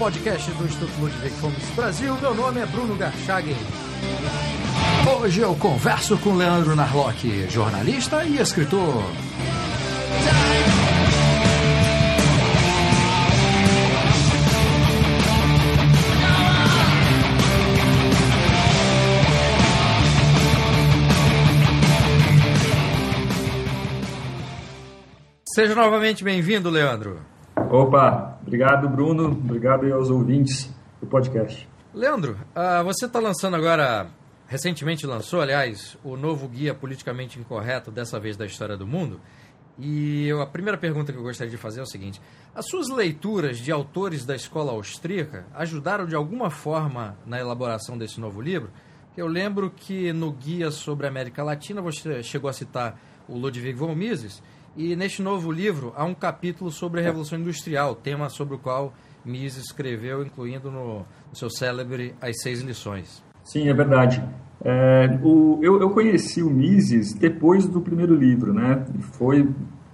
[0.00, 2.16] podcast do Instituto Ludwig Fomes Brasil.
[2.22, 3.54] Meu nome é Bruno Garchagen.
[5.20, 9.04] Hoje eu converso com Leandro Narlock, jornalista e escritor.
[25.54, 27.20] Seja novamente bem-vindo, Leandro.
[27.68, 31.68] Opa, obrigado Bruno, obrigado aos ouvintes do podcast.
[31.92, 34.08] Leandro, uh, você está lançando agora,
[34.46, 39.20] recentemente lançou, aliás, o novo Guia Politicamente Incorreto, dessa vez da História do Mundo.
[39.78, 42.20] E eu, a primeira pergunta que eu gostaria de fazer é o seguinte:
[42.54, 48.20] as suas leituras de autores da escola austríaca ajudaram de alguma forma na elaboração desse
[48.20, 48.70] novo livro?
[49.16, 53.72] Eu lembro que no Guia sobre a América Latina você chegou a citar o Ludwig
[53.72, 54.42] von Mises
[54.76, 58.92] e neste novo livro há um capítulo sobre a Revolução Industrial, tema sobre o qual
[59.24, 63.22] Mises escreveu, incluindo no, no seu célebre As Seis Lições.
[63.44, 64.22] Sim, é verdade.
[64.64, 68.84] É, o, eu, eu, conheci o Mises depois do primeiro livro, né?
[69.12, 69.48] Foi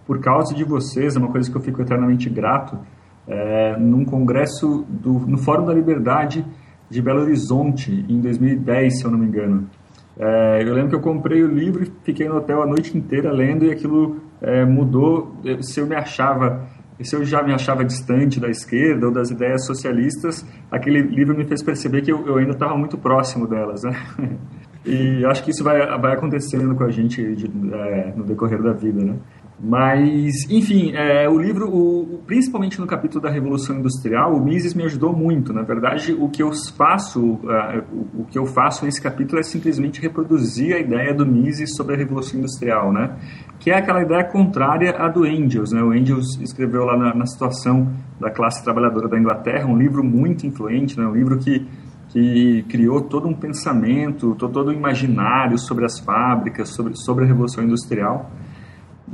[0.07, 2.79] por causa de vocês, é uma coisa que eu fico eternamente grato,
[3.27, 6.45] é, num congresso do, no Fórum da Liberdade
[6.89, 9.69] de Belo Horizonte, em 2010, se eu não me engano.
[10.19, 13.33] É, eu lembro que eu comprei o livro e fiquei no hotel a noite inteira
[13.33, 15.37] lendo e aquilo é, mudou.
[15.61, 16.67] Se eu me achava,
[17.01, 21.45] se eu já me achava distante da esquerda ou das ideias socialistas, aquele livro me
[21.45, 23.93] fez perceber que eu, eu ainda estava muito próximo delas, né?
[24.89, 28.73] E acho que isso vai, vai acontecendo com a gente de, é, no decorrer da
[28.73, 29.17] vida, né?
[29.59, 34.85] Mas, enfim, é, o livro, o, principalmente no capítulo da Revolução Industrial, o Mises me
[34.85, 35.51] ajudou muito.
[35.51, 39.43] Na verdade, o que eu faço, uh, o, o, que eu faço nesse capítulo é
[39.43, 43.17] simplesmente reproduzir a ideia do Mises sobre a Revolução Industrial, né?
[43.59, 45.83] Que é aquela ideia contrária à do Engels, né?
[45.83, 50.47] O Engels escreveu lá na, na situação da classe trabalhadora da Inglaterra, um livro muito
[50.47, 51.07] influente, né?
[51.07, 51.67] Um livro que
[52.09, 57.65] que criou todo um pensamento, todo, um imaginário sobre as fábricas, sobre, sobre a Revolução
[57.65, 58.31] Industrial.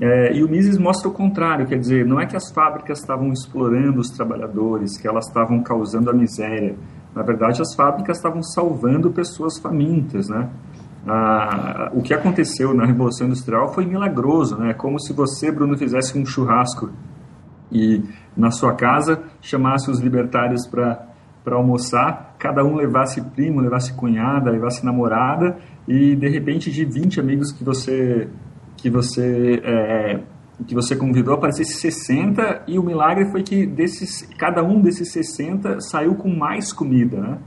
[0.01, 3.31] É, e o Mises mostra o contrário, quer dizer, não é que as fábricas estavam
[3.33, 6.77] explorando os trabalhadores, que elas estavam causando a miséria.
[7.15, 10.49] Na verdade, as fábricas estavam salvando pessoas famintas, né?
[11.07, 14.73] Ah, o que aconteceu na Revolução Industrial foi milagroso, né?
[14.73, 16.91] Como se você, Bruno, fizesse um churrasco
[17.71, 18.03] e
[18.37, 21.13] na sua casa chamasse os libertários para
[21.45, 25.57] para almoçar, cada um levasse primo, levasse cunhada, levasse namorada
[25.89, 28.29] e de repente de 20 amigos que você
[28.83, 30.21] que você é,
[30.67, 35.81] que você convidou aparecesse 60 e o milagre foi que desses cada um desses 60
[35.81, 37.39] saiu com mais comida, né?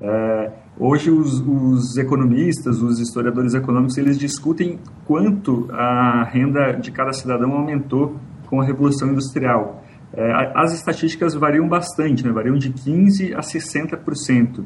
[0.00, 7.12] É, hoje os, os, economistas, os historiadores econômicos, eles discutem quanto a renda de cada
[7.12, 8.16] cidadão aumentou
[8.46, 9.82] com a revolução industrial.
[10.12, 12.30] É, as estatísticas variam bastante, né?
[12.30, 14.64] variam de 15 a 60%.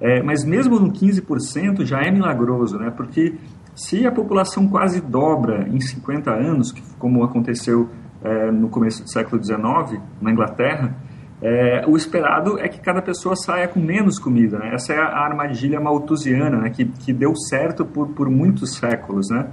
[0.00, 2.90] É, mas mesmo no 15% já é milagroso, né?
[2.90, 3.34] porque
[3.74, 7.88] se a população quase dobra em 50 anos, como aconteceu
[8.22, 10.96] é, no começo do século XIX na Inglaterra,
[11.42, 14.58] é, o esperado é que cada pessoa saia com menos comida.
[14.58, 14.74] Né?
[14.74, 16.70] Essa é a armadilha malthusiana, né?
[16.70, 19.30] que, que deu certo por, por muitos séculos.
[19.30, 19.48] Né?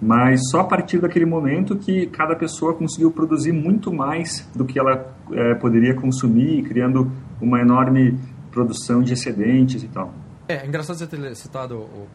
[0.00, 4.78] Mas só a partir daquele momento que cada pessoa conseguiu produzir muito mais do que
[4.78, 8.18] ela é, poderia consumir, criando uma enorme
[8.50, 10.12] produção de excedentes e tal.
[10.48, 12.08] É, é engraçado você ter citado o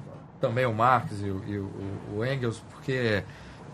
[0.43, 1.69] também o Marx e o, e o,
[2.17, 3.23] o Engels, porque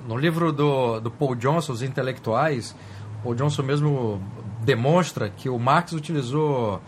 [0.07, 2.75] no livro do, do Paul Johnson, Os Intelectuais,
[3.23, 4.21] Paul Johnson mesmo
[4.61, 6.79] demonstra que o Marx utilizou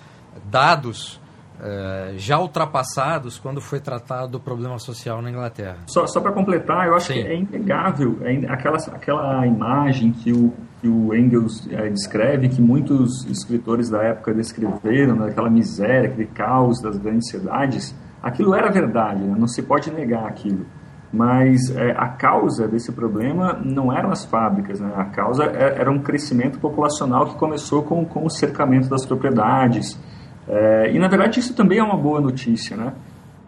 [0.45, 1.19] dados
[1.59, 5.77] é, já ultrapassados quando foi tratado do problema social na Inglaterra.
[5.87, 7.13] Só, só para completar, eu acho Sim.
[7.13, 12.61] que é inegável é, aquela, aquela imagem que o, que o Engels é, descreve, que
[12.61, 19.23] muitos escritores da época descreveram, daquela miséria, aquele caos das grandes cidades, aquilo era verdade,
[19.23, 19.35] né?
[19.37, 20.65] não se pode negar aquilo.
[21.13, 24.93] Mas é, a causa desse problema não eram as fábricas, né?
[24.95, 29.99] a causa é, era um crescimento populacional que começou com, com o cercamento das propriedades.
[30.47, 32.77] É, e na verdade isso também é uma boa notícia.
[32.77, 32.93] Né?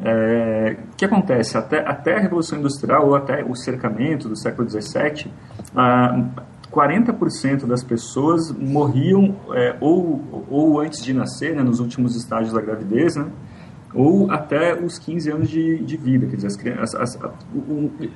[0.03, 1.57] É, o que acontece?
[1.57, 5.31] Até, até a Revolução Industrial ou até o cercamento do século XVII,
[5.73, 6.21] ah,
[6.69, 12.59] 40% das pessoas morriam é, ou, ou antes de nascer, né, nos últimos estágios da
[12.59, 13.27] gravidez, né,
[13.93, 16.25] ou até os 15 anos de, de vida.
[16.27, 17.19] Quer dizer, as as, as,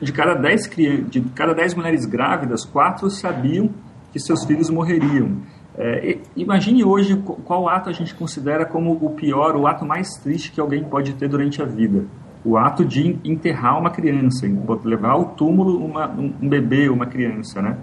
[0.02, 0.70] de, cada 10
[1.10, 3.70] de cada 10 mulheres grávidas, quatro sabiam
[4.12, 5.38] que seus filhos morreriam.
[5.78, 7.16] É, imagine hoje
[7.46, 11.14] qual ato a gente considera como o pior, o ato mais triste que alguém pode
[11.14, 12.06] ter durante a vida.
[12.44, 14.48] O ato de enterrar uma criança,
[14.84, 17.62] levar ao túmulo uma, um bebê, uma criança.
[17.62, 17.78] Né?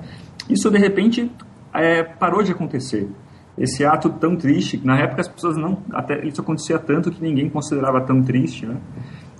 [0.48, 1.30] Isso, de repente,
[1.72, 3.08] é, parou de acontecer.
[3.56, 7.48] Esse ato tão triste, na época as pessoas não, até isso acontecia tanto que ninguém
[7.48, 8.76] considerava tão triste, né?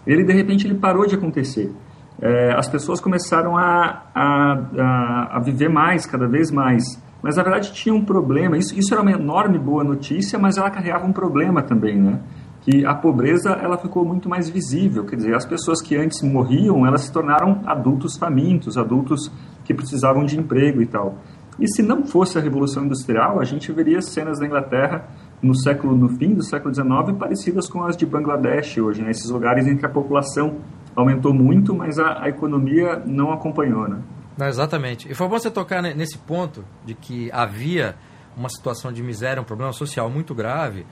[0.06, 1.72] Ele de repente ele parou de acontecer.
[2.20, 6.84] É, as pessoas começaram a, a, a, viver mais, cada vez mais.
[7.22, 8.56] Mas na verdade tinha um problema.
[8.56, 12.20] Isso, isso era uma enorme boa notícia, mas ela carregava um problema também, né?
[12.60, 15.04] Que a pobreza ela ficou muito mais visível.
[15.04, 19.30] Quer dizer, as pessoas que antes morriam, elas se tornaram adultos famintos, adultos
[19.64, 21.16] que precisavam de emprego e tal.
[21.58, 25.08] E se não fosse a Revolução Industrial, a gente veria cenas da Inglaterra
[25.42, 29.10] no século no fim do século XIX parecidas com as de Bangladesh hoje, né?
[29.10, 30.58] esses lugares em que a população
[30.96, 34.00] aumentou muito, mas a, a economia não acompanhou, né?
[34.36, 35.10] Não, exatamente.
[35.10, 37.94] E foi bom você tocar nesse ponto de que havia
[38.36, 40.84] uma situação de miséria, um problema social muito grave,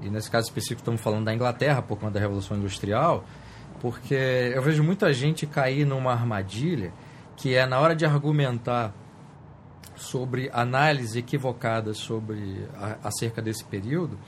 [0.00, 3.24] e nesse caso específico estamos falando da Inglaterra por conta da Revolução Industrial,
[3.80, 6.92] porque eu vejo muita gente cair numa armadilha
[7.36, 8.92] que é na hora de argumentar
[10.00, 14.18] sobre análise equivocada sobre a, acerca desse período,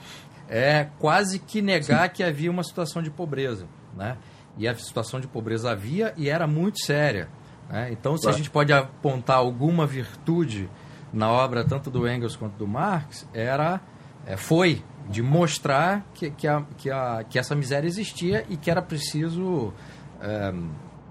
[0.47, 2.15] é quase que negar Sim.
[2.15, 3.65] que havia uma situação de pobreza,
[3.95, 4.17] né?
[4.57, 7.27] E a situação de pobreza havia e era muito séria.
[7.69, 7.91] Né?
[7.91, 8.35] Então, se claro.
[8.35, 10.69] a gente pode apontar alguma virtude
[11.11, 13.81] na obra tanto do Engels quanto do Marx, era,
[14.25, 18.69] é, foi de mostrar que, que, a, que, a, que essa miséria existia e que
[18.69, 19.73] era preciso
[20.21, 20.53] é,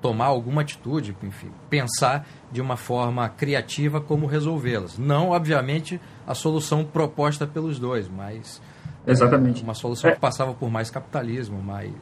[0.02, 4.98] tomar alguma atitude, enfim, pensar de uma forma criativa como resolvê-las.
[4.98, 8.60] Não, obviamente, a solução proposta pelos dois, mas
[9.06, 9.62] Exatamente.
[9.62, 10.14] É, uma solução é.
[10.14, 11.92] que passava por mais capitalismo, mais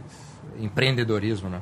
[0.58, 1.60] empreendedorismo, né?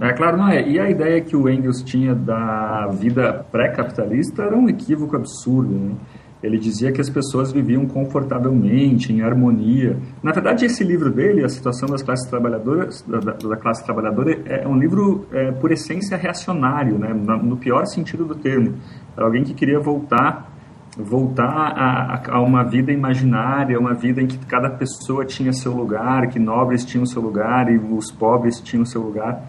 [0.00, 0.68] É claro, não é.
[0.68, 5.94] E a ideia que o Engels tinha da vida pré-capitalista era um equívoco absurdo, né?
[6.42, 9.96] Ele dizia que as pessoas viviam confortavelmente, em harmonia.
[10.22, 14.66] Na verdade, esse livro dele, A Situação das Classes Trabalhadoras, da, da classe trabalhadora, é
[14.68, 17.12] um livro, é, por essência, reacionário, né?
[17.14, 18.74] no pior sentido do termo.
[19.16, 20.54] Era alguém que queria voltar
[20.98, 21.44] voltar
[21.76, 26.38] a, a, uma vida imaginária, uma vida em que cada pessoa tinha seu lugar, que
[26.38, 29.42] nobres tinham seu lugar e os pobres tinham seu lugar.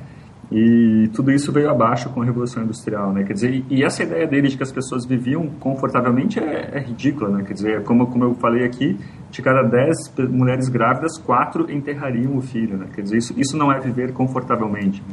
[0.50, 3.24] E tudo isso veio abaixo com a Revolução Industrial, né?
[3.24, 7.30] Quer dizer, e essa ideia dele de que as pessoas viviam confortavelmente é, é ridícula,
[7.30, 7.44] né?
[7.46, 8.98] Quer dizer, como, como eu falei aqui,
[9.30, 9.98] de cada dez
[10.30, 12.88] mulheres grávidas, quatro enterrariam o filho, né?
[12.96, 15.04] Quer dizer, isso, isso não é viver confortavelmente.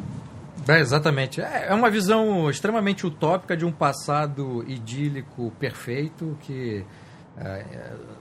[0.68, 1.40] É, exatamente.
[1.40, 6.84] É, é uma visão extremamente utópica de um passado idílico perfeito que é,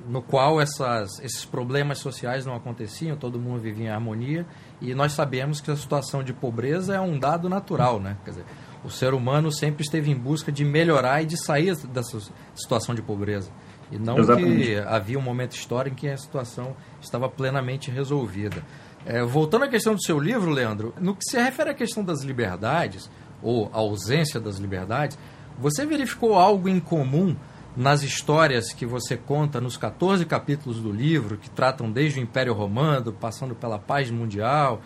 [0.08, 4.46] no qual essas, esses problemas sociais não aconteciam, todo mundo vivia em harmonia
[4.82, 8.18] e nós sabemos que a situação de pobreza é um dado natural, né?
[8.26, 8.46] Quer dizer,
[8.84, 12.20] o ser humano sempre esteve em busca de melhorar e de sair dessa
[12.56, 13.52] situação de pobreza.
[13.92, 14.66] E não Exatamente.
[14.66, 18.64] que havia um momento histórico em que a situação estava plenamente resolvida.
[19.06, 22.24] É, voltando à questão do seu livro, Leandro, no que se refere à questão das
[22.24, 23.10] liberdades,
[23.44, 25.20] ou ausência das liberdades,
[25.60, 27.36] você verificou algo em comum
[27.76, 32.54] nas histórias que você conta nos 14 capítulos do livro, que tratam desde o Império
[32.54, 34.82] Romano, passando pela paz mundial,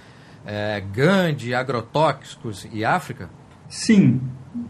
[0.45, 3.29] é, Gandhi, agrotóxicos e África?
[3.67, 4.21] Sim,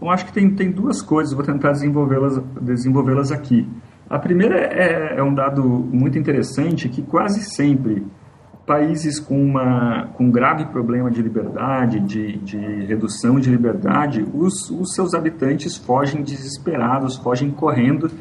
[0.01, 3.67] eu acho que tem, tem duas coisas, vou tentar desenvolvê-las desenvolvê aqui.
[4.09, 8.05] A primeira é, é um dado muito interessante que quase sempre
[8.67, 14.69] países com, uma, com um grave problema de liberdade, de, de redução de liberdade, os,
[14.69, 18.11] os seus habitantes fogem desesperados, fogem correndo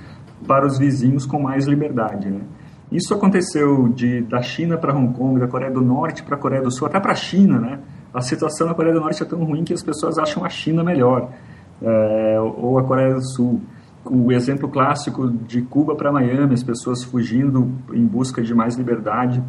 [0.46, 2.30] para os vizinhos com mais liberdade.
[2.30, 2.42] Né?
[2.92, 6.62] Isso aconteceu de, da China para Hong Kong, da Coreia do Norte para a Coreia
[6.62, 7.58] do Sul, até para a China.
[7.58, 7.80] Né?
[8.14, 10.84] A situação na Coreia do Norte é tão ruim que as pessoas acham a China
[10.84, 11.28] melhor,
[11.82, 13.60] é, ou a Coreia do Sul.
[14.04, 19.42] O exemplo clássico de Cuba para Miami, as pessoas fugindo em busca de mais liberdade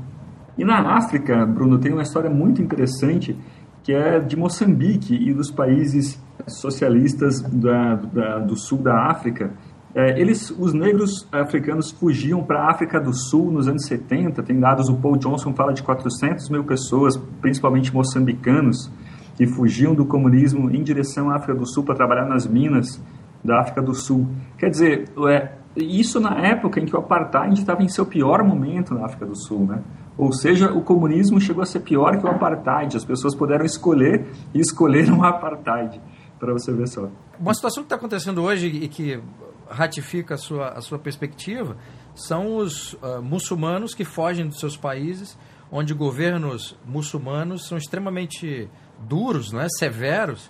[0.58, 3.38] e na África, Bruno, tem uma história muito interessante
[3.84, 9.54] que é de Moçambique e dos países socialistas da, da, do sul da África.
[9.96, 14.44] É, eles, os negros africanos fugiam para a África do Sul nos anos 70.
[14.44, 18.92] Tem dados, o Paul Johnson fala de 400 mil pessoas, principalmente moçambicanos,
[19.36, 23.02] que fugiam do comunismo em direção à África do Sul para trabalhar nas minas
[23.44, 24.28] da África do Sul.
[24.58, 28.94] Quer dizer, é, isso na época em que o apartheid estava em seu pior momento
[28.94, 29.82] na África do Sul, né?
[30.18, 32.98] Ou seja, o comunismo chegou a ser pior que o apartheid.
[32.98, 36.02] As pessoas puderam escolher e escolheram o apartheid,
[36.40, 37.08] para você ver só.
[37.40, 39.22] Uma situação que está acontecendo hoje e que
[39.70, 41.78] ratifica a sua, a sua perspectiva
[42.16, 45.38] são os uh, muçulmanos que fogem dos seus países,
[45.72, 48.68] onde governos muçulmanos são extremamente
[49.08, 49.68] duros, não é?
[49.70, 50.50] severos,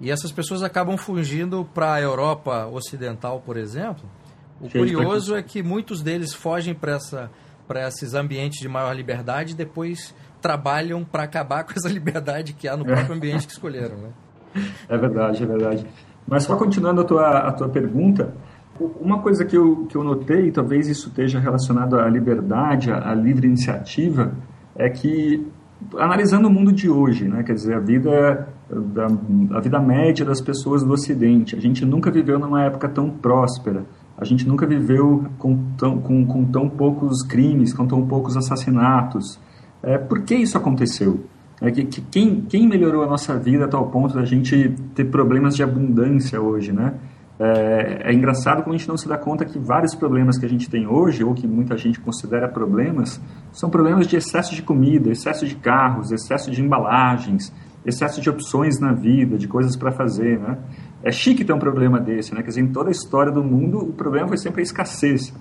[0.00, 4.04] e essas pessoas acabam fugindo para a Europa Ocidental, por exemplo.
[4.60, 7.30] O curioso é que muitos deles fogem para essa
[7.66, 12.68] para esses ambientes de maior liberdade e depois trabalham para acabar com essa liberdade que
[12.68, 14.10] há no próprio ambiente que escolheram, né?
[14.88, 15.86] É verdade, é verdade.
[16.26, 18.32] Mas só continuando a tua, a tua pergunta,
[19.00, 23.14] Uma coisa que eu, que eu notei, talvez isso esteja relacionado à liberdade, à, à
[23.14, 24.32] livre iniciativa,
[24.76, 25.46] é que
[25.96, 29.06] analisando o mundo de hoje, né, quer dizer, a vida da,
[29.56, 33.84] a vida média das pessoas do Ocidente, a gente nunca viveu numa época tão próspera,
[34.16, 39.40] a gente nunca viveu com tão, com, com tão poucos crimes, com tão poucos assassinatos.
[39.82, 41.24] É, por que isso aconteceu?
[41.60, 45.04] É que, que, quem, quem melhorou a nossa vida a tal ponto da gente ter
[45.04, 46.94] problemas de abundância hoje, né?
[47.38, 50.48] É, é, engraçado como a gente não se dá conta que vários problemas que a
[50.48, 53.20] gente tem hoje, ou que muita gente considera problemas,
[53.52, 57.52] são problemas de excesso de comida, excesso de carros, excesso de embalagens,
[57.84, 60.58] excesso de opções na vida, de coisas para fazer, né?
[61.02, 62.42] É chique ter um problema desse, né?
[62.42, 65.34] Quer dizer, em toda a história do mundo, o problema foi sempre a escassez.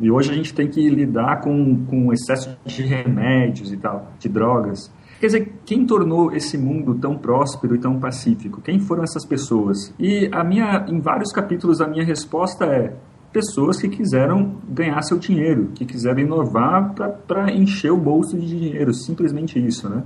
[0.00, 4.28] E hoje a gente tem que lidar com, com excesso de remédios e tal, de
[4.28, 4.92] drogas.
[5.18, 8.60] Quer dizer, quem tornou esse mundo tão próspero e tão pacífico?
[8.60, 9.92] Quem foram essas pessoas?
[9.98, 12.94] E a minha, em vários capítulos, a minha resposta é
[13.32, 16.94] pessoas que quiseram ganhar seu dinheiro, que quiseram inovar
[17.26, 20.04] para encher o bolso de dinheiro, simplesmente isso, né?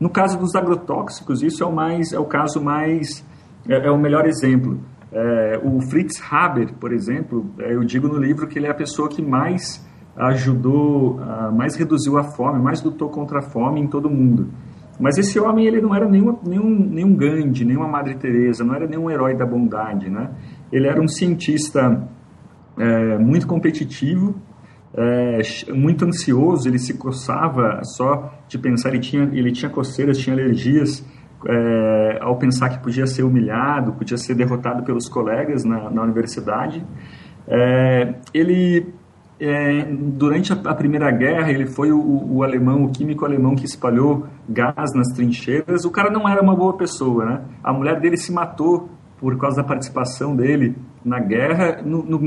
[0.00, 3.24] No caso dos agrotóxicos, isso é o mais, é o caso mais,
[3.68, 4.78] é, é o melhor exemplo.
[5.10, 8.74] É, o Fritz Haber, por exemplo, é, eu digo no livro que ele é a
[8.74, 9.86] pessoa que mais
[10.16, 11.20] ajudou,
[11.54, 14.48] mais reduziu a fome, mais lutou contra a fome em todo o mundo.
[14.98, 18.86] Mas esse homem ele não era nenhum, nenhum, nenhum Gandhi, nenhuma Madre Teresa, não era
[18.86, 20.30] nenhum herói da bondade, né?
[20.72, 22.08] Ele era um cientista
[22.76, 24.34] é, muito competitivo,
[24.94, 25.40] é,
[25.72, 31.04] muito ansioso, ele se coçava só de pensar, ele tinha, ele tinha coceiras, tinha alergias
[31.46, 36.84] é, ao pensar que podia ser humilhado, podia ser derrotado pelos colegas na, na universidade.
[37.46, 38.86] É, ele
[39.40, 43.64] é, durante a, a, Primeira Guerra, ele foi o, o, alemão, o químico alemão que
[43.64, 45.84] espalhou gás nas trincheiras.
[45.84, 47.40] O cara não era uma boa pessoa, né?
[47.62, 51.82] A mulher dele se matou por causa da participação dele na guerra.
[51.84, 52.18] No, no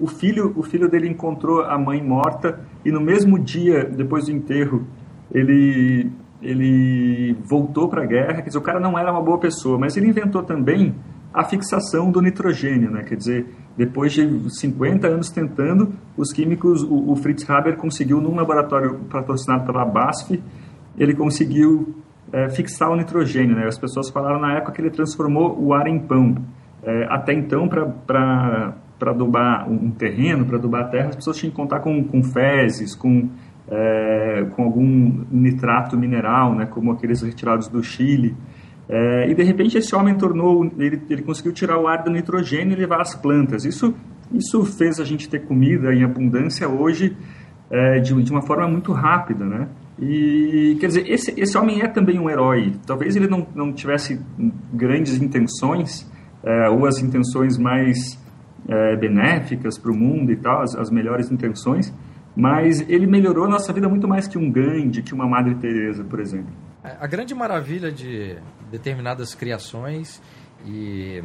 [0.00, 4.32] o, filho, o filho dele encontrou a mãe morta e no mesmo dia, depois do
[4.32, 4.86] enterro,
[5.32, 6.10] ele
[6.42, 8.34] ele voltou para a guerra.
[8.42, 10.94] Quer dizer, o cara não era uma boa pessoa, mas ele inventou também
[11.32, 13.02] a fixação do nitrogênio, né?
[13.02, 14.26] Quer dizer, depois de
[14.58, 20.42] 50 anos tentando, os químicos, o, o Fritz Haber conseguiu, num laboratório patrocinado pela BASF,
[20.96, 21.94] ele conseguiu
[22.32, 23.54] é, fixar o nitrogênio.
[23.54, 23.66] Né?
[23.66, 26.36] As pessoas falaram na época que ele transformou o ar em pão.
[26.86, 31.56] É, até então, para adubar um terreno, para adubar a terra, as pessoas tinham que
[31.56, 33.28] contar com, com fezes, com,
[33.68, 36.64] é, com algum nitrato mineral, né?
[36.66, 38.36] como aqueles retirados do Chile.
[38.88, 42.72] É, e de repente esse homem tornou, ele, ele conseguiu tirar o ar do nitrogênio
[42.72, 43.64] e levar às plantas.
[43.64, 43.92] Isso,
[44.32, 47.16] isso fez a gente ter comida em abundância hoje
[47.68, 49.66] é, de, de uma forma muito rápida, né?
[49.98, 52.74] E quer dizer, esse, esse homem é também um herói.
[52.86, 54.20] Talvez ele não, não tivesse
[54.72, 56.08] grandes intenções,
[56.46, 58.18] é, ou as intenções mais
[58.68, 61.92] é, benéficas para o mundo e tal, as, as melhores intenções,
[62.36, 66.04] mas ele melhorou a nossa vida muito mais que um Gandhi, que uma Madre Teresa,
[66.04, 66.52] por exemplo.
[66.84, 68.36] É, a grande maravilha de
[68.70, 70.22] determinadas criações
[70.64, 71.22] e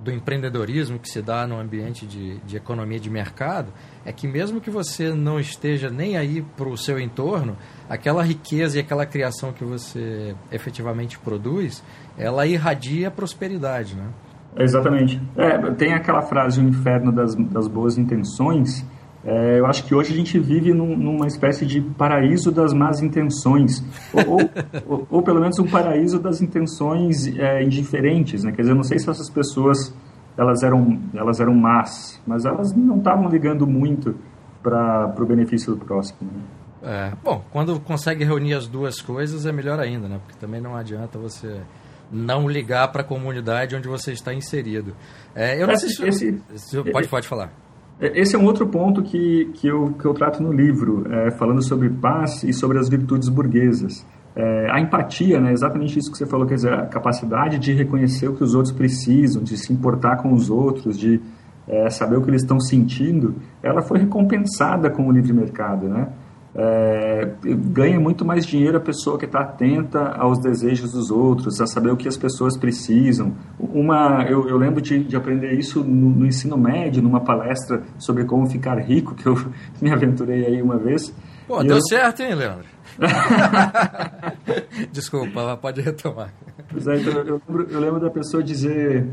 [0.00, 3.72] do empreendedorismo que se dá no ambiente de, de economia de mercado
[4.04, 7.56] é que mesmo que você não esteja nem aí para o seu entorno,
[7.88, 11.82] aquela riqueza e aquela criação que você efetivamente produz,
[12.18, 14.10] ela irradia prosperidade, né?
[14.56, 15.20] Exatamente.
[15.36, 18.86] É, tem aquela frase, o inferno das, das boas intenções,
[19.24, 23.00] é, eu acho que hoje a gente vive num, numa espécie de paraíso das más
[23.00, 23.82] intenções,
[24.12, 24.38] ou,
[24.86, 28.52] ou, ou, pelo menos um paraíso das intenções é, indiferentes, né?
[28.52, 29.94] Quer dizer, eu não sei se essas pessoas
[30.36, 34.14] elas eram elas eram más, mas elas não estavam ligando muito
[34.62, 36.18] para o benefício do próximo.
[36.22, 36.40] Né?
[36.82, 40.20] É, bom, quando consegue reunir as duas coisas é melhor ainda, né?
[40.22, 41.62] Porque também não adianta você
[42.10, 44.94] não ligar para a comunidade onde você está inserido.
[45.34, 47.52] É, eu não esse, sei se, esse, pode, pode falar.
[48.00, 51.30] É, esse é um outro ponto que, que, eu, que eu trato no livro, é,
[51.32, 54.04] falando sobre paz e sobre as virtudes burguesas.
[54.36, 58.28] É, a empatia, né, exatamente isso que você falou, quer dizer, a capacidade de reconhecer
[58.28, 61.20] o que os outros precisam, de se importar com os outros, de
[61.68, 66.08] é, saber o que eles estão sentindo, ela foi recompensada com o livre mercado, né?
[66.56, 71.66] É, ganha muito mais dinheiro a pessoa que está atenta aos desejos dos outros, a
[71.66, 73.34] saber o que as pessoas precisam.
[73.58, 78.24] Uma, eu, eu lembro de, de, aprender isso no, no, ensino médio, numa palestra sobre
[78.24, 79.34] como ficar rico, que eu
[79.82, 81.12] me aventurei aí uma vez.
[81.48, 81.82] Pô, deu eu...
[81.82, 82.66] certo, hein, Leandro?
[84.92, 86.32] Desculpa, pode retomar.
[86.70, 89.08] Pois é, então, eu, lembro, eu lembro da pessoa dizer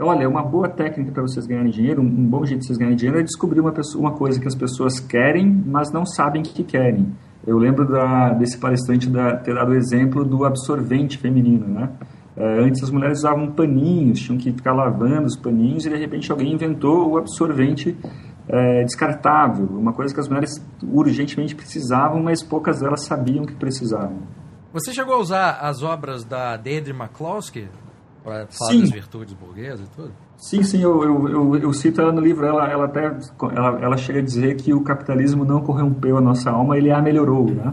[0.00, 3.18] Olha, uma boa técnica para vocês ganharem dinheiro, um bom jeito de vocês ganharem dinheiro
[3.18, 7.12] é descobrir uma, pessoa, uma coisa que as pessoas querem, mas não sabem que querem.
[7.44, 11.90] Eu lembro da, desse palestrante da, ter dado o exemplo do absorvente feminino, né?
[12.36, 16.30] É, antes as mulheres usavam paninhos, tinham que ficar lavando os paninhos e de repente
[16.30, 17.96] alguém inventou o absorvente
[18.48, 24.18] é, descartável, uma coisa que as mulheres urgentemente precisavam, mas poucas delas sabiam que precisavam.
[24.72, 27.68] Você chegou a usar as obras da Deidre McCloskey
[28.28, 28.80] para falar sim.
[28.80, 30.10] das virtudes burguesas e tudo?
[30.36, 33.06] Sim, sim, eu, eu, eu, eu, cito ela no livro, ela, ela até
[33.56, 37.00] ela, ela chega a dizer que o capitalismo não corrompeu a nossa alma, ele a
[37.00, 37.72] melhorou, né?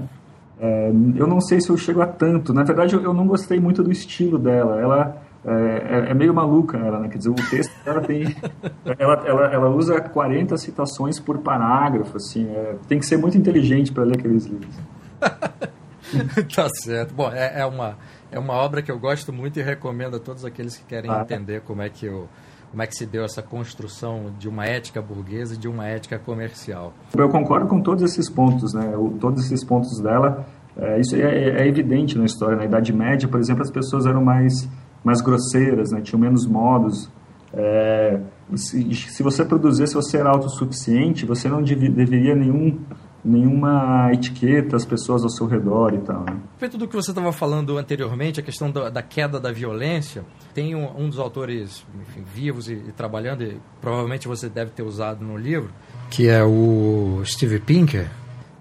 [0.57, 2.53] É, eu não sei se eu chego a tanto.
[2.53, 4.79] Na verdade, eu, eu não gostei muito do estilo dela.
[4.79, 7.09] Ela é, é, é meio maluca, ela, né?
[7.09, 8.23] Quer dizer, o texto dela tem.
[8.97, 12.47] ela, ela, ela usa 40 citações por parágrafo, assim.
[12.47, 14.75] É, tem que ser muito inteligente para ler aqueles livros.
[16.55, 17.13] tá certo.
[17.13, 17.97] Bom, é, é, uma,
[18.31, 21.21] é uma obra que eu gosto muito e recomendo a todos aqueles que querem ah.
[21.21, 22.27] entender como é que eu
[22.75, 26.19] como é que se deu essa construção de uma ética burguesa e de uma ética
[26.19, 26.93] comercial.
[27.15, 28.91] Eu concordo com todos esses pontos, né?
[29.17, 30.45] todos esses pontos dela.
[30.75, 32.57] É, isso é, é, evidente na história.
[32.57, 34.67] Na Idade Média, por exemplo, as pessoas eram mais,
[35.05, 36.01] mais grosseiras, né?
[36.01, 37.09] tinham menos modos.
[37.53, 38.19] É,
[38.55, 42.77] se, se, você produzisse, se você era autossuficiente, você não dev, deveria nenhum
[43.25, 46.23] nenhuma etiqueta às pessoas ao seu redor e tal.
[46.23, 46.39] Né?
[46.77, 51.01] Do que você estava falando anteriormente, a questão da, da queda da violência, tem um,
[51.01, 55.35] um dos autores enfim, vivos e, e, trabalhando, e provavelmente você deve ter usado no
[55.35, 55.71] livro,
[56.11, 58.09] que é o Steve Pinker.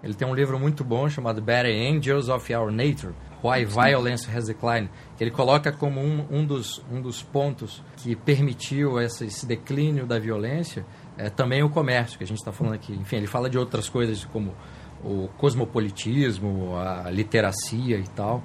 [0.02, 4.46] Ele tem um livro muito bom chamado Bad Angels of Our Nature, Why Violence Has
[4.46, 9.46] Declined, que ele coloca como um, um, dos, um dos pontos que permitiu esse, esse
[9.46, 10.84] declínio da violência
[11.16, 12.92] é, também o comércio, que a gente está falando aqui.
[12.92, 14.52] Enfim, ele fala de outras coisas como
[15.02, 18.42] o cosmopolitismo, a literacia e tal,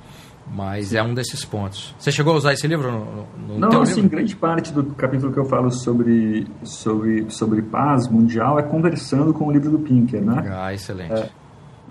[0.52, 1.96] mas é um desses pontos.
[1.98, 4.10] Você chegou a usar esse livro no, no Não, assim, livro?
[4.10, 9.48] grande parte do capítulo que eu falo sobre, sobre, sobre paz mundial é conversando com
[9.48, 10.44] o livro do Pinker, né?
[10.52, 11.14] Ah, excelente.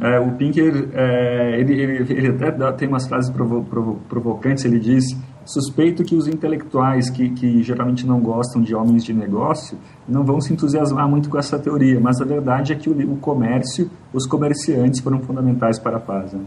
[0.00, 4.64] É, é, o Pinker, é, ele, ele, ele até tem umas frases provo, provo, provocantes,
[4.64, 5.16] ele diz
[5.48, 10.42] Suspeito que os intelectuais que, que geralmente não gostam de homens de negócio não vão
[10.42, 14.26] se entusiasmar muito com essa teoria, mas a verdade é que o, o comércio, os
[14.26, 16.34] comerciantes foram fundamentais para a paz.
[16.34, 16.44] Né?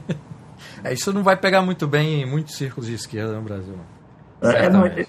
[0.82, 3.74] é, isso não vai pegar muito bem em muitos círculos de esquerda no Brasil.
[4.40, 5.04] É, não, é,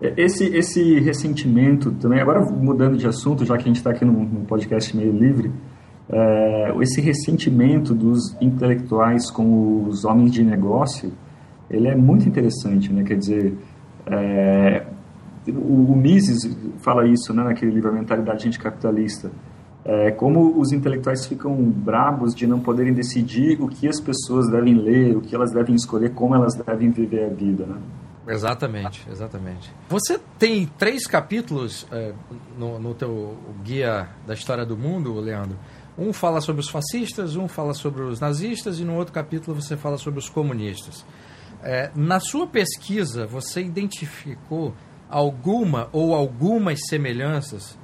[0.00, 4.06] é, esse, esse ressentimento também, agora mudando de assunto, já que a gente está aqui
[4.06, 5.52] num, num, podcast meio livre,
[6.08, 11.12] é, esse ressentimento dos intelectuais com os homens de negócio
[11.70, 13.02] ele é muito interessante, né?
[13.02, 13.56] Quer dizer,
[14.06, 14.86] é,
[15.48, 17.44] o, o, Mises fala isso, né?
[17.44, 19.30] Naquele livro A Mentalidade Anticapitalista.
[19.84, 24.74] É, como os intelectuais ficam brabos de não poderem decidir o que as pessoas devem
[24.74, 27.76] ler, o que elas devem escolher, como elas devem viver a vida, né?
[28.28, 29.72] Exatamente, exatamente.
[29.88, 32.12] Você tem três capítulos é,
[32.58, 35.56] no, no teu guia da história do mundo, Leandro.
[35.96, 39.76] Um fala sobre os fascistas, um fala sobre os nazistas e no outro capítulo você
[39.76, 41.06] fala sobre os comunistas.
[41.68, 44.72] É, na sua pesquisa, você identificou
[45.10, 47.76] alguma ou algumas semelhanças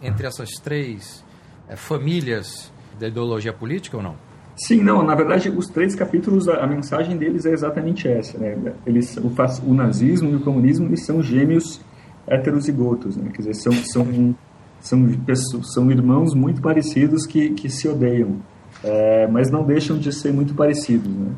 [0.00, 1.24] entre essas três
[1.68, 4.14] é, famílias da ideologia política ou não?
[4.56, 5.02] Sim, não.
[5.02, 8.38] Na verdade, os três capítulos, a, a mensagem deles é exatamente essa.
[8.38, 8.72] Né?
[8.86, 9.32] Eles, o,
[9.66, 11.80] o, nazismo e o comunismo eles são gêmeos
[12.28, 13.16] heterozigotos.
[13.16, 13.32] Né?
[13.32, 14.36] Quer dizer, são, são,
[14.80, 18.36] são, são irmãos muito parecidos que, que se odeiam,
[18.84, 21.12] é, mas não deixam de ser muito parecidos.
[21.12, 21.32] Né?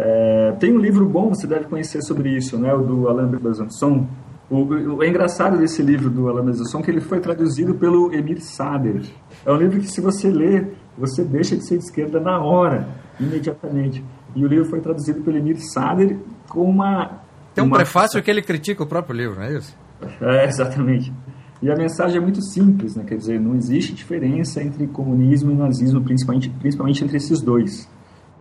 [0.00, 4.06] É, tem um livro bom, você deve conhecer sobre isso, né, o do Alain Besançon.
[4.48, 8.40] O, o, é engraçado desse livro do Alain Besançon que ele foi traduzido pelo Emir
[8.40, 9.02] Sader.
[9.44, 12.88] É um livro que, se você ler, você deixa de ser de esquerda na hora,
[13.18, 14.04] imediatamente.
[14.36, 16.16] E o livro foi traduzido pelo Emir Sader
[16.48, 17.20] com uma...
[17.52, 17.76] Tem um uma...
[17.76, 19.76] prefácio que ele critica o próprio livro, não é isso?
[20.20, 21.12] É, exatamente.
[21.60, 23.02] E a mensagem é muito simples, né?
[23.04, 27.88] quer dizer, não existe diferença entre comunismo e nazismo, principalmente, principalmente entre esses dois.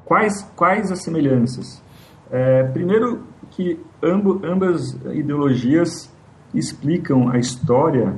[0.08, 1.84] Quais, quais as semelhanças?
[2.32, 6.10] É, primeiro, que amb, ambas ideologias
[6.54, 8.15] explicam a história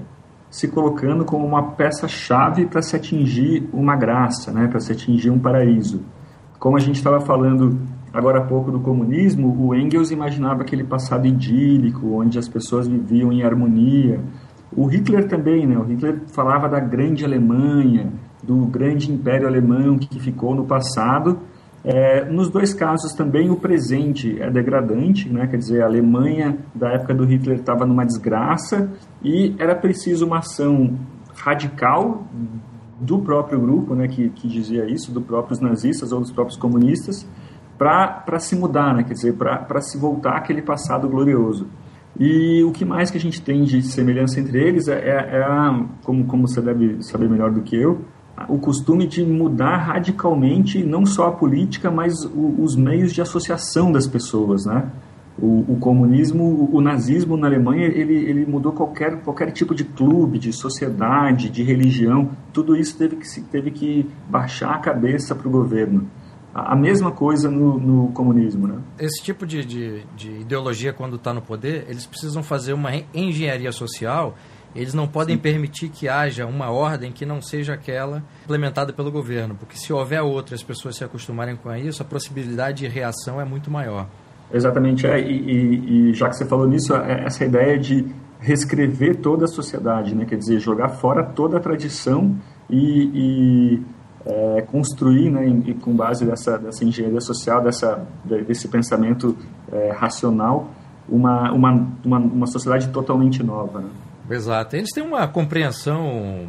[0.51, 5.39] se colocando como uma peça-chave para se atingir uma graça, né, para se atingir um
[5.39, 6.03] paraíso.
[6.59, 7.79] Como a gente estava falando
[8.13, 13.31] agora há pouco do comunismo, o Engels imaginava aquele passado idílico, onde as pessoas viviam
[13.31, 14.19] em harmonia.
[14.75, 15.75] O Hitler também, né?
[15.75, 18.11] O Hitler falava da grande Alemanha,
[18.43, 21.39] do grande império alemão que ficou no passado
[21.83, 25.47] é, nos dois casos também o presente é degradante, né?
[25.47, 28.91] quer dizer, a Alemanha da época do Hitler estava numa desgraça
[29.23, 30.97] e era preciso uma ação
[31.35, 32.25] radical
[32.99, 37.25] do próprio grupo, né, que, que dizia isso, dos próprios nazistas ou dos próprios comunistas,
[37.77, 41.65] para se mudar, né, quer dizer, para se voltar àquele passado glorioso.
[42.19, 45.43] E o que mais que a gente tem de semelhança entre eles é, é, é
[45.43, 48.01] a, como, como você deve saber melhor do que eu,
[48.47, 53.91] o costume de mudar radicalmente não só a política, mas o, os meios de associação
[53.91, 54.89] das pessoas, né?
[55.41, 60.37] o, o, comunismo, o, nazismo na Alemanha, ele, ele mudou qualquer, qualquer tipo de clube,
[60.37, 62.31] de sociedade, de religião.
[62.53, 66.09] Tudo isso teve que, teve que baixar a cabeça para o governo.
[66.53, 68.67] A, a mesma coisa no, no, comunismo.
[68.67, 68.79] Né?
[68.99, 73.71] Esse tipo de, de, de ideologia, quando está no poder, eles precisam fazer uma engenharia
[73.71, 74.35] social.
[74.75, 75.41] Eles não podem Sim.
[75.41, 80.21] permitir que haja uma ordem que não seja aquela implementada pelo governo, porque se houver
[80.21, 84.07] outra, as pessoas se acostumarem com isso, a possibilidade de reação é muito maior.
[84.51, 88.05] Exatamente, é, e, e, e, já que você falou nisso, é essa ideia de
[88.39, 90.25] reescrever toda a sociedade, né?
[90.25, 92.35] quer dizer, jogar fora toda a tradição
[92.69, 93.81] e, e
[94.25, 98.07] é, construir, né, em, com base dessa, dessa engenharia social, dessa,
[98.47, 99.35] desse pensamento
[99.71, 100.69] é, racional,
[101.07, 103.79] uma, uma, uma, uma, sociedade totalmente nova.
[103.79, 103.89] Né?
[104.29, 104.75] Exato.
[104.75, 106.47] Eles têm uma compreensão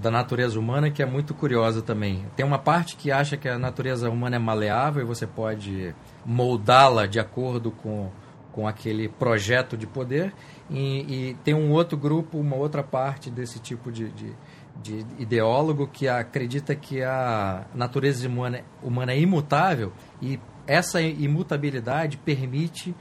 [0.00, 2.26] da natureza humana que é muito curiosa também.
[2.36, 7.06] Tem uma parte que acha que a natureza humana é maleável e você pode moldá-la
[7.06, 8.10] de acordo com,
[8.52, 10.32] com aquele projeto de poder,
[10.70, 14.34] e, e, tem um outro grupo, uma outra parte desse tipo de, de,
[14.82, 22.94] de ideólogo que acredita que a natureza humana, humana é imutável e essa imutabilidade permite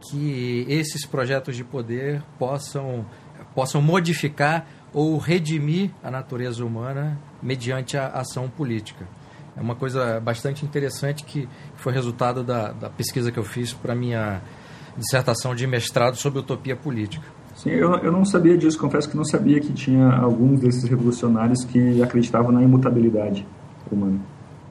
[0.00, 3.04] que esses projetos de poder possam,
[3.58, 9.04] possam modificar ou redimir a natureza humana mediante a ação política.
[9.56, 13.96] É uma coisa bastante interessante que foi resultado da, da pesquisa que eu fiz para
[13.96, 14.40] minha
[14.96, 17.26] dissertação de mestrado sobre utopia política.
[17.56, 21.64] Sim, eu, eu não sabia disso, confesso que não sabia que tinha alguns desses revolucionários
[21.64, 23.44] que acreditavam na imutabilidade
[23.90, 24.20] humana.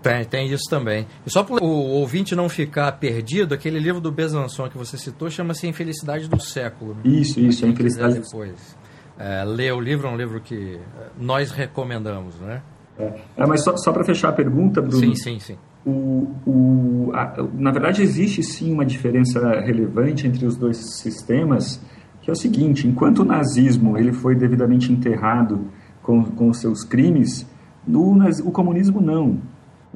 [0.02, 1.08] Tem, tem isso também.
[1.26, 5.30] E só para o ouvinte não ficar perdido, aquele livro do Besançon que você citou
[5.30, 6.94] chama-se Infelicidade do Século.
[6.96, 7.02] Né?
[7.06, 8.78] Isso, isso, a Infelicidade depois.
[9.18, 12.62] É, ler o livro é um livro que é, nós recomendamos, né?
[13.00, 15.00] É, é mas só, só para fechar a pergunta, Bruno.
[15.00, 15.58] Sim, sim, sim.
[15.86, 21.82] O, o, a, na verdade, existe sim uma diferença relevante entre os dois sistemas,
[22.22, 25.68] que é o seguinte: enquanto o nazismo ele foi devidamente enterrado
[26.04, 27.48] com, com os seus crimes,
[27.88, 29.40] no, o comunismo não.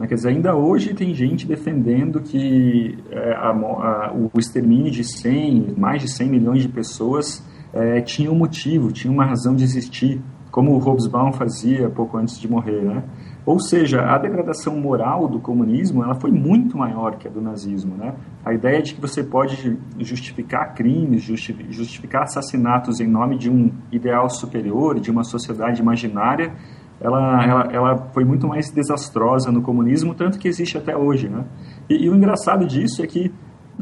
[0.02, 0.08] Né?
[0.08, 5.76] Quer dizer, ainda hoje tem gente defendendo que é, a, a, o extermínio de 100,
[5.78, 10.20] mais de 100 milhões de pessoas é, tinha um motivo, tinha uma razão de existir,
[10.50, 13.04] como o Hobsbawm fazia pouco antes de morrer, né?
[13.46, 17.96] Ou seja, a degradação moral do comunismo ela foi muito maior que a do nazismo.
[17.96, 18.14] Né?
[18.46, 24.30] A ideia de que você pode justificar crimes, justificar assassinatos em nome de um ideal
[24.30, 26.54] superior, de uma sociedade imaginária,
[27.02, 31.28] ela, ela, ela foi muito mais desastrosa no comunismo, tanto que existe até hoje.
[31.28, 31.44] Né?
[31.90, 33.34] E, e o engraçado disso é que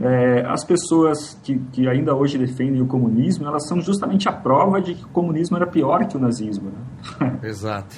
[0.01, 4.81] é, as pessoas que, que ainda hoje defendem o comunismo, elas são justamente a prova
[4.81, 6.71] de que o comunismo era pior que o nazismo.
[7.19, 7.39] Né?
[7.43, 7.95] Exato.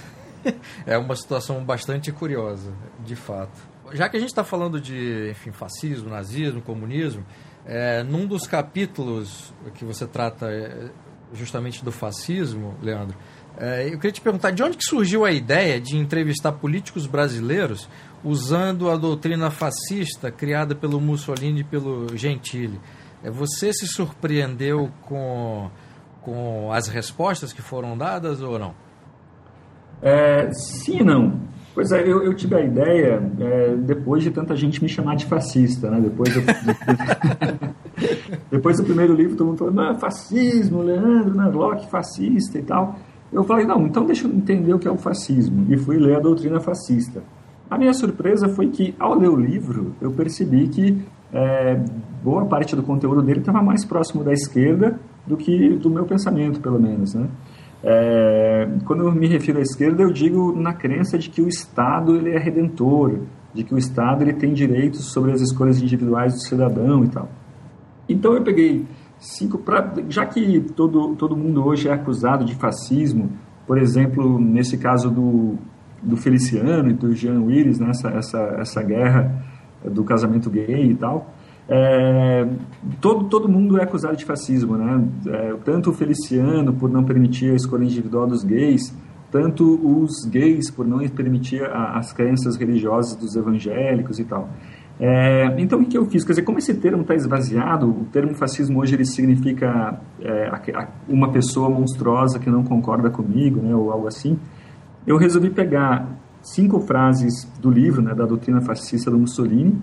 [0.88, 2.74] É uma situação bastante curiosa,
[3.06, 3.70] de fato.
[3.94, 7.24] Já que a gente está falando de enfim, fascismo, nazismo, comunismo,
[7.64, 10.90] é, num dos capítulos que você trata é,
[11.34, 13.16] justamente do fascismo, Leandro,
[13.58, 17.88] é, eu queria te perguntar de onde que surgiu a ideia de entrevistar políticos brasileiros
[18.24, 22.80] usando a doutrina fascista criada pelo Mussolini e pelo Gentili.
[23.24, 25.70] É, você se surpreendeu com,
[26.22, 28.74] com as respostas que foram dadas ou não?
[30.02, 31.40] É, sim não.
[31.74, 35.26] Pois é, eu, eu tive a ideia é, depois de tanta gente me chamar de
[35.26, 36.02] fascista, né?
[36.02, 36.42] Depois do,
[38.52, 41.46] depois do primeiro livro, todo mundo falou, não, fascismo, Leandro, né?
[41.46, 42.98] Locke fascista e tal.
[43.32, 45.66] Eu falei, não, então deixa eu entender o que é o fascismo.
[45.70, 47.24] E fui ler a doutrina fascista.
[47.70, 51.82] A minha surpresa foi que, ao ler o livro, eu percebi que é,
[52.22, 56.60] boa parte do conteúdo dele estava mais próximo da esquerda do que do meu pensamento,
[56.60, 57.30] pelo menos, né?
[57.84, 62.16] É, quando eu me refiro à esquerda, eu digo na crença de que o Estado
[62.16, 63.20] ele é redentor,
[63.54, 67.30] de que o Estado ele tem direitos sobre as escolhas individuais do cidadão e tal.
[68.08, 68.86] Então eu peguei
[69.22, 73.32] cinco pra, já que todo todo mundo hoje é acusado de fascismo,
[73.68, 75.58] por exemplo, nesse caso do
[76.02, 79.46] do Feliciano e do Jean Willis, né, essa, essa, essa guerra
[79.86, 81.32] do casamento gay e tal,
[81.70, 82.48] é,
[83.00, 85.08] todo, todo mundo é acusado de fascismo, né?
[85.28, 88.94] É, tanto o Feliciano por não permitir a escolha individual dos gays,
[89.32, 94.50] tanto os gays por não permitir a, as crenças religiosas dos evangélicos e tal.
[95.04, 96.24] É, então, o que eu fiz?
[96.24, 100.52] Quer dizer, como esse termo está esvaziado, o termo fascismo hoje ele significa é,
[101.10, 104.38] uma pessoa monstruosa que não concorda comigo, né, ou algo assim,
[105.08, 106.08] eu resolvi pegar
[106.44, 109.82] cinco frases do livro, né, da doutrina fascista do Mussolini,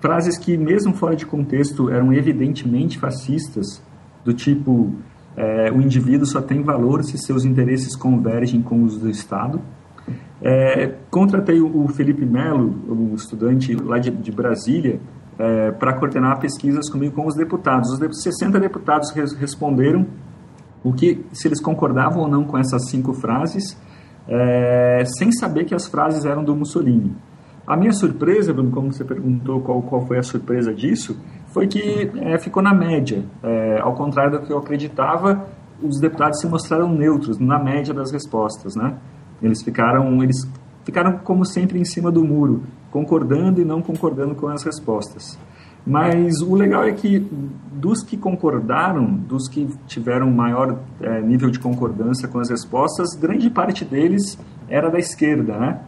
[0.00, 3.82] frases que, mesmo fora de contexto, eram evidentemente fascistas,
[4.24, 4.94] do tipo:
[5.36, 9.60] é, o indivíduo só tem valor se seus interesses convergem com os do Estado.
[10.40, 15.00] É, contratei o Felipe Melo, um estudante lá de, de Brasília,
[15.38, 17.90] é, para coordenar pesquisas comigo com os deputados.
[17.90, 20.06] Os 60 deputados res responderam
[20.82, 23.76] o que se eles concordavam ou não com essas cinco frases,
[24.28, 27.14] é, sem saber que as frases eram do Mussolini.
[27.66, 31.20] A minha surpresa, Bruno, como você perguntou qual, qual foi a surpresa disso,
[31.52, 33.24] foi que é, ficou na média.
[33.42, 35.46] É, ao contrário do que eu acreditava,
[35.82, 38.96] os deputados se mostraram neutros na média das respostas, né?
[39.42, 40.36] Eles ficaram, eles
[40.84, 45.38] ficaram como sempre em cima do muro, concordando e não concordando com as respostas.
[45.86, 47.18] Mas o legal é que
[47.72, 53.48] dos que concordaram, dos que tiveram maior é, nível de concordância com as respostas, grande
[53.48, 55.80] parte deles era da esquerda, né?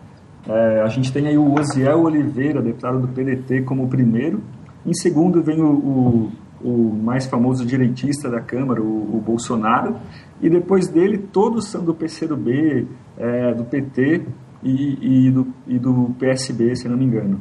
[0.48, 4.40] É, a gente tem aí o Osiel Oliveira, deputado do PDT, como primeiro.
[4.86, 6.32] Em segundo vem o, o,
[6.62, 9.96] o mais famoso direitista da Câmara, o, o, Bolsonaro.
[10.42, 12.86] E depois dele, todos são do PCdoB,
[13.18, 14.22] é, do PT
[14.62, 17.40] e, e, do, e do PSB, se não me engano.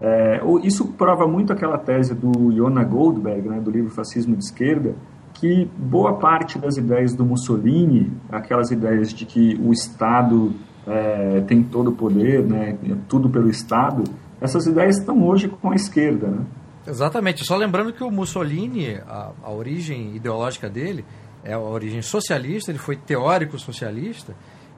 [0.00, 4.94] É, isso prova muito aquela tese do Iona Goldberg, né, do livro Fascismo de Esquerda,
[5.34, 10.52] que boa parte das ideias do Mussolini, aquelas ideias de que o Estado
[10.86, 14.04] é, tem todo o poder, né, é tudo pelo Estado,
[14.40, 16.28] essas ideias estão hoje com a esquerda.
[16.28, 16.44] Né?
[16.86, 17.44] Exatamente.
[17.44, 21.04] Só lembrando que o Mussolini, a, a origem ideológica dele
[21.44, 24.34] é a origem socialista, ele foi teórico socialista,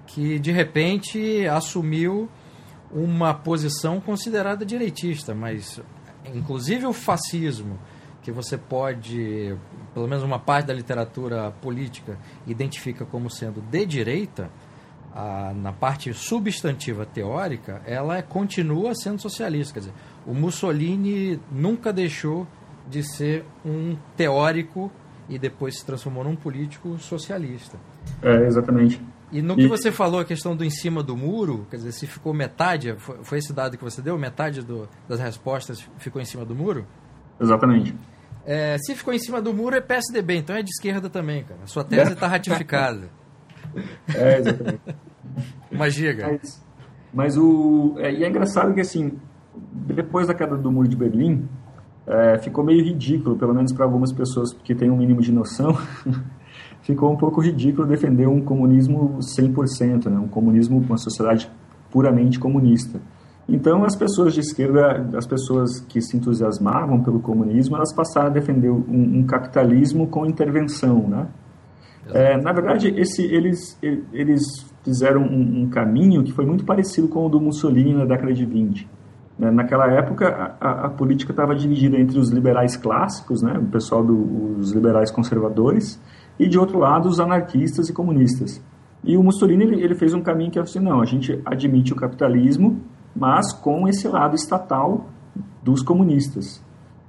[0.06, 2.28] que de repente assumiu
[2.90, 5.80] uma posição considerada direitista, mas
[6.34, 7.78] inclusive o fascismo,
[8.22, 9.56] que você pode,
[9.92, 14.50] pelo menos uma parte da literatura política, identifica como sendo de direita,
[15.14, 19.74] a, na parte substantiva teórica, ela é, continua sendo socialista.
[19.74, 19.94] Quer dizer,
[20.26, 22.46] o Mussolini nunca deixou
[22.88, 24.90] de ser um teórico
[25.28, 27.78] e depois se transformou num político socialista.
[28.22, 29.00] É, exatamente.
[29.30, 29.66] E no que e...
[29.66, 33.38] você falou, a questão do em cima do muro, quer dizer, se ficou metade, foi,
[33.38, 34.18] esse dado que você deu?
[34.18, 36.86] Metade do, das respostas ficou em cima do muro?
[37.40, 37.94] Exatamente.
[38.44, 41.60] É, se ficou em cima do muro é PSDB, então é de esquerda também, cara.
[41.62, 43.08] A sua tese está ratificada.
[44.14, 44.80] É, exatamente.
[45.70, 46.26] Mas diga.
[46.26, 46.62] Mas,
[47.14, 47.94] mas o.
[47.98, 49.18] É, e é engraçado que, assim,
[49.72, 51.48] depois da queda do muro de Berlim,
[52.06, 55.76] é, ficou meio ridículo, pelo menos para algumas pessoas que têm um mínimo de noção,
[56.82, 60.18] ficou um pouco ridículo defender um comunismo 100%, né?
[60.18, 61.50] um comunismo, uma sociedade
[61.90, 63.00] puramente comunista.
[63.48, 68.30] Então, as pessoas de esquerda, as pessoas que se entusiasmavam pelo comunismo, elas passaram a
[68.30, 71.26] defender um, um capitalismo com intervenção, né?
[72.12, 73.78] É, na verdade, esse, eles,
[74.12, 74.42] eles
[74.82, 78.44] fizeram um, um, caminho que foi muito parecido com o do Mussolini na década de
[78.44, 78.88] 20.
[79.42, 79.50] Né?
[79.50, 83.58] Naquela época, a, a política estava dividida entre os liberais clássicos, né?
[83.58, 86.00] o pessoal dos liberais conservadores,
[86.38, 88.62] e de outro lado os anarquistas e comunistas.
[89.02, 91.92] E o Mussolini ele, ele fez um caminho que é assim, não, a gente admite
[91.92, 92.80] o capitalismo,
[93.16, 95.08] mas com esse lado estatal
[95.60, 96.62] dos comunistas.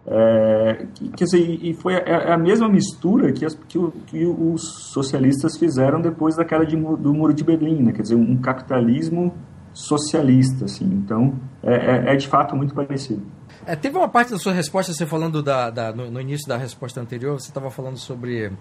[0.07, 4.25] É, quer dizer, e foi a, é a mesma mistura que, as, que, o, que,
[4.25, 7.91] os socialistas fizeram depois da queda de, do Muro de Berlim, né?
[7.93, 9.31] quer dizer, um capitalismo
[9.73, 10.85] socialista, assim.
[10.85, 13.25] Então, é, é, é de fato muito parecido.
[13.65, 16.57] É, teve uma parte da sua resposta, você falando da, da no, no, início da
[16.57, 18.51] resposta anterior, você estava falando sobre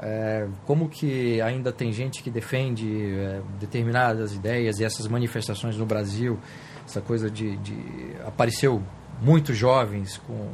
[0.00, 5.84] é, como que ainda tem gente que defende é, determinadas ideias e essas manifestações no
[5.84, 6.38] Brasil,
[6.86, 7.76] essa coisa de, de
[8.24, 8.82] apareceu
[9.20, 10.48] muitos jovens com,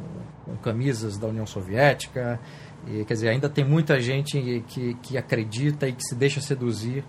[0.45, 2.39] com, camisas da União Soviética,
[2.87, 7.03] e, quer dizer, ainda tem muita gente que, que acredita e que se deixa seduzir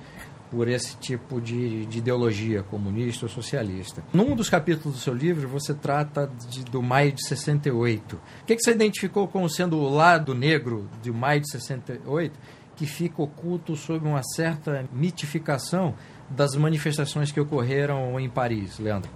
[0.53, 4.05] por esse tipo de, de, ideologia comunista ou socialista.
[4.13, 8.17] Num dos capítulos do seu livro, você trata de, do maio de 68.
[8.17, 12.39] O que, que você identificou como sendo o lado negro de maio de 68
[12.77, 15.95] que fica oculto sob uma certa mitificação
[16.29, 19.11] das manifestações que ocorreram em Paris, Leandro?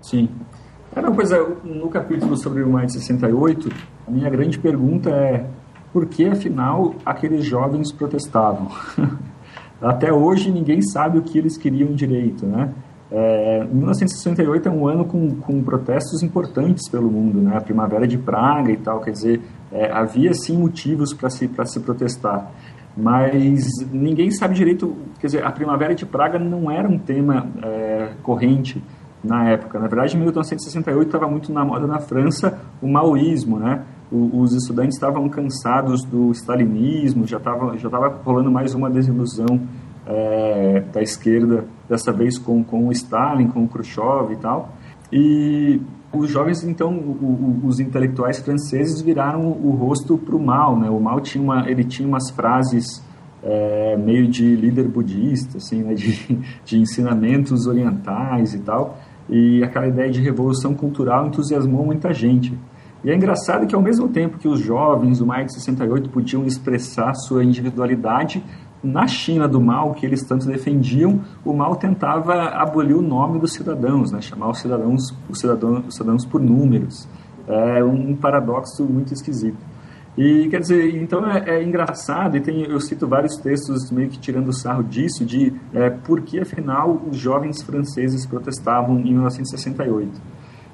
[0.00, 0.28] Sim.
[0.94, 3.68] Não, pois é, no capítulo sobre o maio de 68,
[4.06, 5.44] a minha grande pergunta é
[5.92, 8.68] por que, afinal, aqueles jovens protestavam?
[9.82, 12.72] Até hoje ninguém sabe o que eles queriam direito, né?
[13.10, 17.56] É, 1968 é um ano com, com protestos importantes pelo mundo, né?
[17.56, 19.40] A Primavera de Praga e tal, quer dizer,
[19.70, 22.50] é, havia sim motivos para se, se protestar,
[22.96, 28.12] mas ninguém sabe direito, quer dizer, a Primavera de Praga não era um tema é,
[28.22, 28.82] corrente
[29.22, 29.78] na época.
[29.78, 33.82] Na verdade, em 1968 estava muito na moda na França o maoísmo, né?
[34.12, 37.88] Os estudantes estavam cansados do stalinismo, já estava já
[38.24, 39.60] rolando mais uma desilusão
[40.06, 44.72] é, da esquerda, dessa vez com, com o Stalin, com o Khrushchev e tal.
[45.10, 45.80] E
[46.12, 50.90] os jovens, então, o, o, os intelectuais franceses viraram o, rosto para o Mao, né?
[50.90, 53.02] O Mao tinha, uma, ele tinha umas frases
[53.42, 55.94] é, meio de líder budista, assim, né?
[55.94, 58.98] de, de ensinamentos orientais e tal.
[59.28, 62.58] E aquela ideia de revolução cultural entusiasmou muita gente.
[63.04, 66.44] E é engraçado que ao mesmo tempo que os jovens do Maio de 68 podiam
[66.46, 68.42] expressar sua individualidade,
[68.82, 73.52] na China do Mao, que eles tanto defendiam, o Mao tentava abolir o nome dos
[73.52, 74.20] cidadãos, né?
[74.20, 77.08] chamar os cidadãos, os cidadãos, os cidadãos por números.
[77.46, 79.58] É um paradoxo muito esquisito.
[80.16, 84.18] E quer dizer, então é, é, engraçado, e tem, eu cito vários textos meio que
[84.18, 90.20] tirando sarro disso, de é, por que afinal os jovens franceses protestavam em 1968.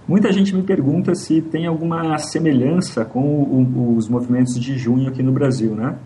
[0.08, 5.06] Muita gente me pergunta se tem alguma semelhança com o, o, os movimentos de junho
[5.06, 5.96] aqui no Brasil, né?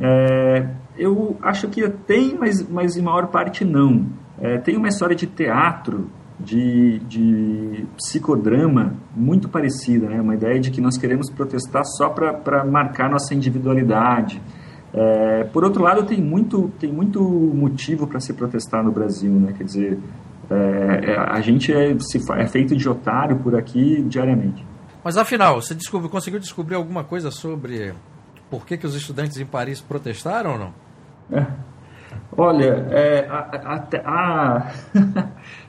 [0.00, 0.66] É,
[0.98, 4.06] eu acho que tem, mas, mas em maior parte não.
[4.40, 10.20] É, tem uma história de teatro de, de psicodrama muito parecida, né?
[10.20, 14.40] uma ideia de que nós queremos protestar só para marcar nossa individualidade.
[14.92, 19.52] É, por outro lado, tem muito, tem muito motivo para se protestar no Brasil, né?
[19.56, 19.98] quer dizer,
[20.50, 24.64] é, é, a gente é, se, é feito de otário por aqui diariamente.
[25.02, 27.94] Mas afinal, você descobriu, conseguiu descobrir alguma coisa sobre
[28.50, 30.74] por que, que os estudantes em Paris protestaram ou não?
[31.30, 31.46] É.
[32.36, 33.38] Olha, é, a,
[33.74, 34.72] a, a,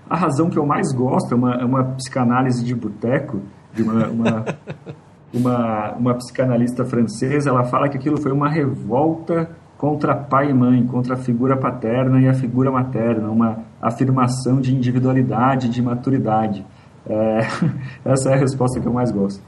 [0.09, 4.07] A razão que eu mais gosto é uma, é uma psicanálise de boteco, de uma,
[4.07, 4.45] uma,
[5.31, 7.51] uma, uma psicanalista francesa.
[7.51, 12.19] Ela fala que aquilo foi uma revolta contra pai e mãe, contra a figura paterna
[12.21, 16.65] e a figura materna, uma afirmação de individualidade, de maturidade.
[17.07, 17.39] É,
[18.03, 19.41] essa é a resposta que eu mais gosto.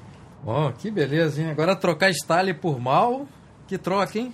[0.46, 1.50] Oh, que beleza, hein?
[1.52, 3.28] Agora trocar Stalin por mal,
[3.68, 4.32] que troca, hein?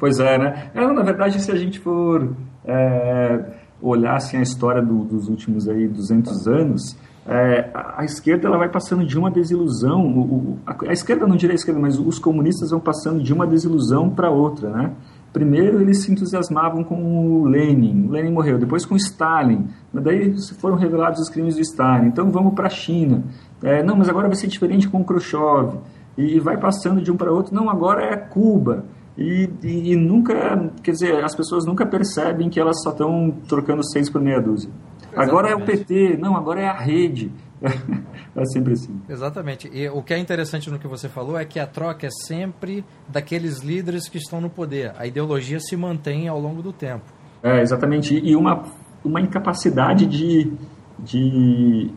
[0.00, 0.70] Pois é, né?
[0.74, 3.44] É, na verdade, se a gente for é,
[3.80, 6.96] olhassem a história do, dos últimos aí 200 anos,
[7.26, 11.26] é, a, a, esquerda ela vai passando de uma desilusão, o, o, a, a, esquerda
[11.26, 14.92] não diria a esquerda, mas os comunistas vão passando de uma desilusão para outra, né?
[15.36, 20.34] Primeiro eles se entusiasmavam com o Lenin, o Lenin morreu, depois com Stalin, mas daí
[20.58, 23.22] foram revelados os crimes do Stalin, então vamos para a China,
[23.62, 25.76] é, não, mas agora vai ser diferente com o Khrushchev,
[26.16, 28.86] e vai passando de um para outro, não, agora é Cuba,
[29.18, 33.84] e, e, e, nunca, quer dizer, as pessoas nunca percebem que elas só estão trocando
[33.84, 34.70] seis por meia dúzia.
[35.02, 35.30] Exatamente.
[35.30, 37.30] Agora é o PT, não, agora é a rede.
[37.62, 39.00] É sempre assim.
[39.08, 39.70] Exatamente.
[39.72, 42.84] E o que é interessante no que você falou é que a troca é sempre
[43.08, 44.92] daqueles líderes que estão no poder.
[44.96, 47.04] A ideologia se mantém ao longo do tempo.
[47.42, 48.14] É, exatamente.
[48.14, 48.64] E uma,
[49.04, 50.52] uma incapacidade de,
[50.98, 51.90] de,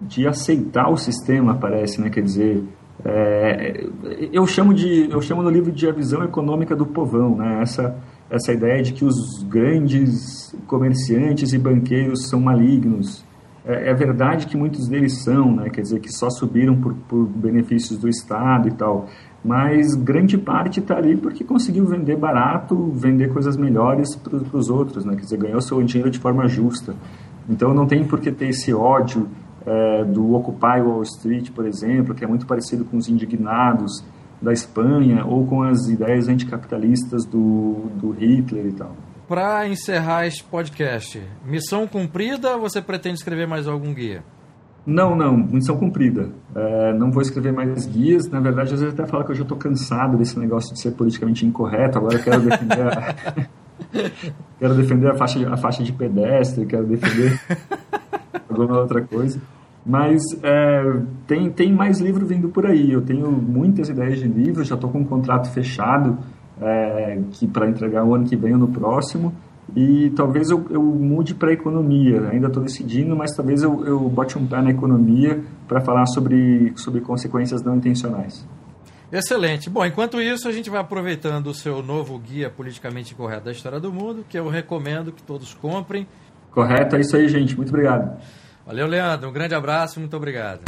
[0.00, 2.10] de aceitar o sistema, parece, né?
[2.10, 2.62] Quer dizer,
[3.04, 3.86] é,
[4.32, 7.60] eu chamo de eu chamo no livro de a visão econômica do povão, né?
[7.62, 7.96] Essa
[8.30, 13.24] essa ideia de que os grandes comerciantes e banqueiros são malignos.
[13.64, 15.68] É, é verdade que muitos deles são, né?
[15.70, 19.06] Quer dizer que só subiram por, por benefícios do Estado e tal.
[19.44, 25.04] Mas grande parte está ali porque conseguiu vender barato, vender coisas melhores para os outros,
[25.04, 25.14] né?
[25.14, 26.94] Quer dizer, ganhou seu dinheiro de forma justa.
[27.48, 29.28] Então não tem por que ter esse ódio
[29.66, 34.04] é, do Occupy Wall Street, por exemplo, que é muito parecido com os indignados
[34.40, 38.92] da Espanha ou com as ideias anticapitalistas do, do Hitler e tal.
[39.30, 44.24] Para encerrar este podcast, missão cumprida ou você pretende escrever mais algum guia?
[44.84, 46.30] Não, não, missão cumprida.
[46.52, 48.28] É, não vou escrever mais guias.
[48.28, 50.90] Na verdade, às vezes até falo que eu já estou cansado desse negócio de ser
[50.90, 51.96] politicamente incorreto.
[51.96, 53.14] Agora eu quero defender a,
[54.58, 57.40] quero defender a faixa, a faixa de pedestre, quero defender
[58.48, 59.40] alguma outra coisa.
[59.86, 60.82] Mas é,
[61.28, 62.90] tem, tem mais livro vindo por aí.
[62.90, 66.18] Eu tenho muitas ideias de livros, já estou com um contrato fechado
[66.60, 69.34] é, que para entregar o ano que vem ou no próximo.
[69.74, 72.28] E talvez eu, eu mude para economia.
[72.30, 76.72] Ainda estou decidindo, mas talvez eu, eu bote um pé na economia para falar sobre,
[76.76, 78.46] sobre consequências não intencionais.
[79.12, 79.68] Excelente.
[79.68, 83.80] Bom, enquanto isso, a gente vai aproveitando o seu novo guia politicamente correto da história
[83.80, 86.06] do mundo, que eu recomendo que todos comprem.
[86.52, 87.56] Correto, é isso aí, gente.
[87.56, 88.20] Muito obrigado.
[88.66, 89.28] Valeu, Leandro.
[89.28, 90.62] Um grande abraço, muito obrigado.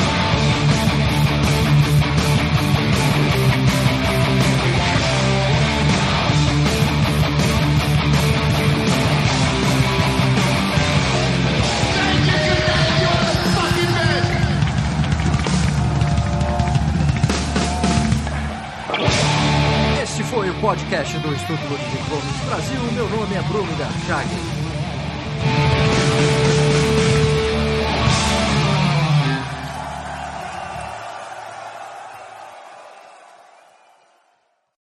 [20.92, 22.80] Podcast do Instituto Gomes Brasil.
[22.92, 24.61] Meu nome é Bruno Garchagen.